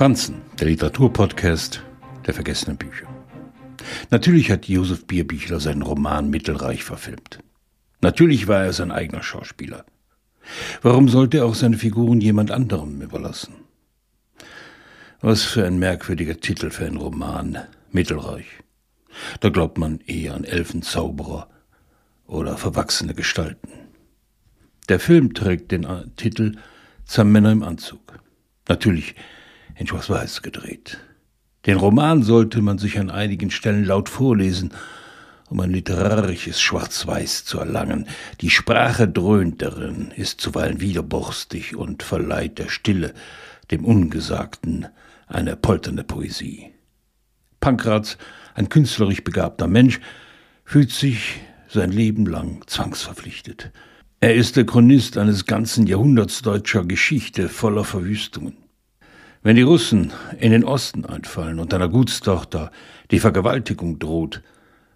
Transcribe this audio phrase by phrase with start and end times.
[0.00, 1.84] Franzen, der Literaturpodcast
[2.26, 3.06] der vergessenen Bücher.
[4.08, 7.40] Natürlich hat Josef Bierbichler seinen Roman Mittelreich verfilmt.
[8.00, 9.84] Natürlich war er sein eigener Schauspieler.
[10.80, 13.56] Warum sollte er auch seine Figuren jemand anderem überlassen?
[15.20, 17.58] Was für ein merkwürdiger Titel für einen Roman,
[17.92, 18.46] Mittelreich.
[19.40, 21.50] Da glaubt man eher an Elfenzauberer
[22.26, 23.68] oder verwachsene Gestalten.
[24.88, 25.86] Der Film trägt den
[26.16, 26.56] Titel
[27.04, 28.18] Zwei Männer im Anzug.
[28.66, 29.14] Natürlich
[29.80, 30.98] in Schwarz-Weiß gedreht.
[31.64, 34.72] Den Roman sollte man sich an einigen Stellen laut vorlesen,
[35.48, 38.06] um ein literarisches Schwarz-Weiß zu erlangen.
[38.42, 43.14] Die Sprache dröhnt darin, ist zuweilen widerborstig und verleiht der Stille,
[43.70, 44.86] dem Ungesagten,
[45.26, 46.72] eine polternde Poesie.
[47.60, 48.18] Pankratz,
[48.54, 49.98] ein künstlerisch begabter Mensch,
[50.64, 53.70] fühlt sich sein Leben lang zwangsverpflichtet.
[54.20, 58.69] Er ist der Chronist eines ganzen Jahrhunderts deutscher Geschichte voller Verwüstungen.
[59.42, 62.70] Wenn die Russen in den Osten einfallen und einer Gutstochter
[63.10, 64.42] die Vergewaltigung droht,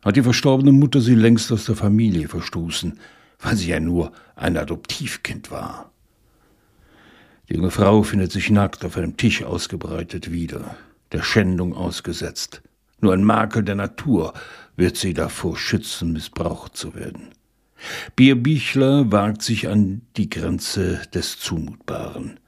[0.03, 2.99] hat die verstorbene Mutter sie längst aus der Familie verstoßen,
[3.41, 5.91] weil sie ja nur ein Adoptivkind war.
[7.49, 10.77] Die junge Frau findet sich nackt auf einem Tisch ausgebreitet wieder,
[11.13, 12.61] der Schändung ausgesetzt.
[13.01, 14.35] Nur ein Makel der Natur
[14.77, 17.31] wird sie davor schützen, missbraucht zu werden.
[18.15, 22.41] Bierbichler wagt sich an die Grenze des Zumutbaren.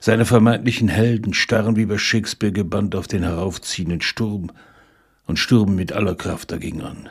[0.00, 4.50] Seine vermeintlichen Helden starren wie bei Shakespeare gebannt auf den heraufziehenden Sturm
[5.26, 7.08] und stürmen mit aller Kraft dagegen an.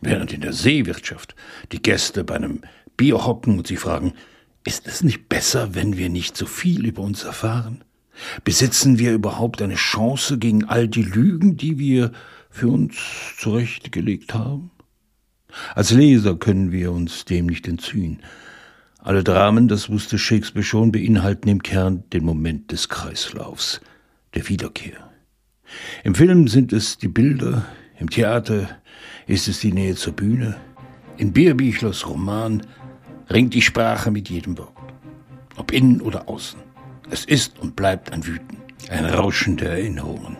[0.00, 1.34] Während in der Seewirtschaft
[1.72, 2.60] die Gäste bei einem
[2.96, 4.12] Bier hocken und sie fragen,
[4.64, 7.84] ist es nicht besser, wenn wir nicht so viel über uns erfahren?
[8.44, 12.12] Besitzen wir überhaupt eine Chance gegen all die Lügen, die wir
[12.50, 12.96] für uns
[13.38, 14.70] zurechtgelegt haben?
[15.74, 18.20] Als Leser können wir uns dem nicht entziehen.
[19.04, 23.82] Alle Dramen, das wusste Shakespeare schon, beinhalten im Kern den Moment des Kreislaufs,
[24.34, 25.10] der Wiederkehr.
[26.04, 27.66] Im Film sind es die Bilder,
[27.98, 28.66] im Theater
[29.26, 30.56] ist es die Nähe zur Bühne.
[31.18, 32.62] In Bierbichlers Roman
[33.28, 34.94] ringt die Sprache mit jedem Wort,
[35.56, 36.60] ob innen oder außen.
[37.10, 38.56] Es ist und bleibt ein Wüten,
[38.88, 40.38] ein Rauschen der Erinnerungen.